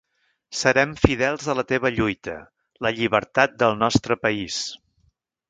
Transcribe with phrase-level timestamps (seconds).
[0.59, 2.39] Serem fidels a la teva lluita:
[2.87, 4.61] la llibertat del nostre país.